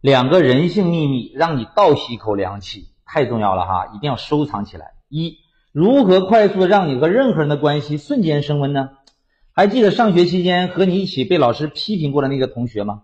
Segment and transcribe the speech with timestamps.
[0.00, 4.92] 两个人性秘密，让你倒吸一口凉气，太重要了哈，一定要收藏起来。
[5.10, 5.36] 一，
[5.72, 8.90] 如何快速让你和任何人的关系瞬间升温呢？
[9.52, 13.02] 还记得上学期间和你一起被老师批评过的那个同学吗？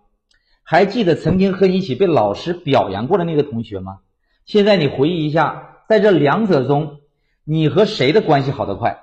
[0.62, 3.99] 还记得曾经和你一起被老师表扬过的那个同学吗？
[4.47, 7.01] 现在你回忆一下，在这两者中，
[7.44, 9.01] 你和谁的关系好得快？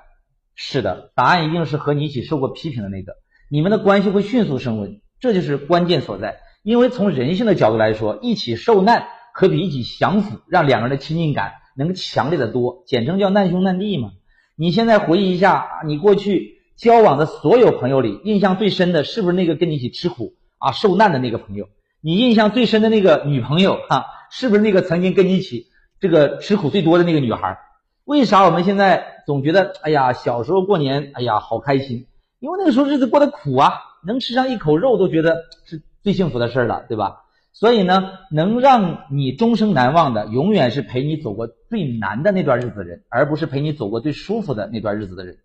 [0.56, 3.14] 是的，答案一定是和你一起受过批评的那个，
[3.52, 6.40] 你们的关系会迅速升温，这就是关键所在。
[6.64, 14.12] 因为从人性的角度来说，一起受难可比一起享福让两个人的亲近感能强烈的多，简称叫难兄难弟嘛。
[14.56, 21.68] 你现在回忆一下，你过去交往的所有朋友里，印象最深的是不是那个跟你一起吃苦啊、受难的那个朋友？
[22.00, 25.66] 你印象最深的那个女朋友哈，是不是那个曾经跟你一起
[26.00, 27.58] 这个吃苦最多的那个女孩？
[28.06, 32.08] 为啥我们现在总觉得，哎呀，小时候过年，哎呀，好开心，
[32.40, 33.74] 因为那个时候日子过得苦啊，
[34.08, 35.84] 能吃上一口肉都觉得是。
[36.04, 37.22] 最幸福的事了，对吧？
[37.54, 45.38] 所以呢，能让你终生难忘的，永远是陪你走过最难的那段日子的人，而不是陪你走过最舒服的那段日子的人。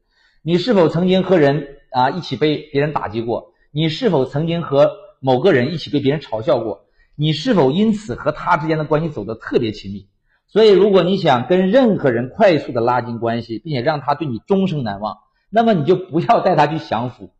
[0.43, 3.53] 你是否曾经和人啊一起被别人打击过？
[3.71, 6.87] 你是否曾经和某个人一起被别人嘲笑过？
[7.15, 10.09] 你是否因此和他之间的关系走得特别亲密？
[10.47, 15.19] 所以，如果你想跟任何人快速的拉近关系，并且让他对你终生难忘，
[15.51, 17.33] 那么你就不要带他去享福，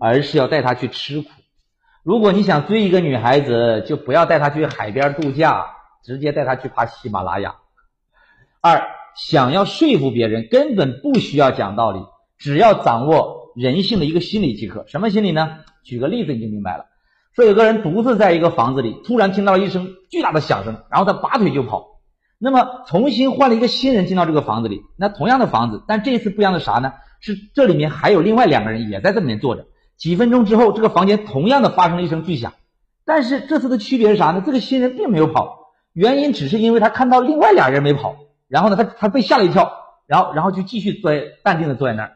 [0.00, 1.28] 而是要带他去吃苦。
[2.08, 5.66] 如果你想追一个女孩子，就不要带她去海边度假，
[6.02, 7.56] 直接带她去爬喜马拉雅。
[8.62, 8.80] 二，
[9.14, 12.00] 想要说服别人，根本不需要讲道理，
[12.38, 14.86] 只要掌握人性的一个心理即可。
[14.86, 15.58] 什么心理呢？
[15.84, 16.86] 举个例子你就明白了。
[17.36, 22.00] 说有个人独自在一个房子里，突然听到了一声巨大的响声，然后他拔腿就跑。
[22.38, 26.94] 那么重新换了一个新人进到这个房子里，那同样的房子，但这一次不一样的啥呢？
[27.20, 29.66] 是这里面还有另外两个人也在这里面坐着。
[29.98, 32.54] 几分钟之后，这个房间同样的发生了一声巨响，
[33.04, 34.42] 但是这次的区别是啥呢？
[34.46, 38.14] 这个新人并没有跑，原因只是因为他看到另外俩人没跑，
[38.46, 39.72] 然后呢，他他被吓了一跳，
[40.06, 41.10] 然后然后就继续坐
[41.42, 42.12] 淡定的坐在那儿，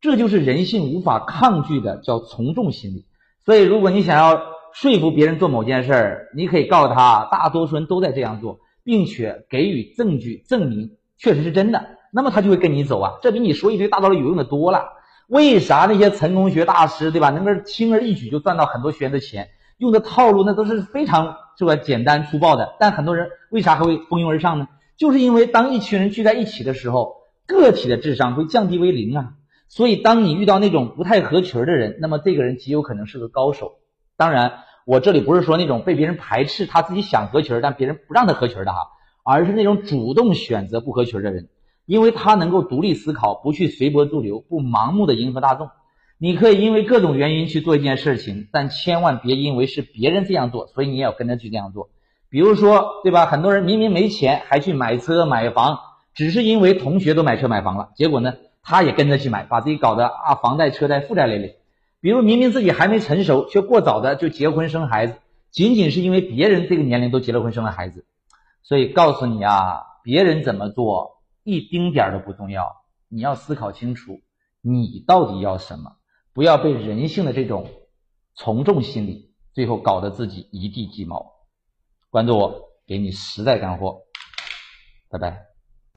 [0.00, 3.06] 这就是人性无法抗拒的叫从众心理。
[3.44, 4.40] 所以，如果你想要
[4.72, 14.84] 说服别人做某件事儿，你可以告诉他，大多数人都在这样做，并且给予证据证明确实是真的，那么他就会跟你走啊，这比你说一堆大道理有用的多了。
[15.28, 17.30] 为啥那些成功学大师，对吧？
[17.30, 19.48] 能够轻而易举就赚到很多学员的钱，
[19.78, 22.74] 用的套路那都是非常这个简单粗暴的。
[22.78, 24.68] 但很多人为啥还会蜂拥而上呢？
[24.96, 29.32] 就是因为当一群人聚在一起的时候，个体的智商会降低为零啊。
[29.66, 33.78] 所以当你遇到那种不太合群的人，那么这个人极有可能是个高手。
[34.16, 38.78] 当然，我这里不是说那种被别人排斥，他自己想合群但别人不让他合群的哈，
[39.24, 41.48] 而是那种主动选择不合群的人。
[41.86, 45.70] 因为他能够独立思考，不去随波逐流，不盲目的迎合大众。
[46.16, 51.90] 你可以因为各种原因去做一件事情，但千万别因为是别人这样做，所以你也要跟着去这样做。
[52.30, 53.26] 比如说，对吧？
[53.26, 55.78] 很多人明明没钱，还去买车买房，
[56.14, 61.56] 只是因为同学都买车买房了，结果呢，他也跟着去买，把自己搞得啊房贷车贷负债累累。
[62.00, 65.16] 比如明明自己还没成熟，却过早的就结婚生孩子，
[65.50, 68.04] 仅仅是因为别人这个年龄都结了婚生了孩子。
[68.62, 71.13] 所以告诉你啊，别人怎么做。
[71.44, 72.74] 一丁点儿都不重要，
[73.08, 74.20] 你要思考清楚，
[74.60, 75.98] 你到底要什么，
[76.32, 77.70] 不要被人性的这种
[78.34, 81.32] 从众心理，最后搞得自己一地鸡毛。
[82.10, 84.02] 关注我，给你实在干货，
[85.10, 85.53] 拜拜。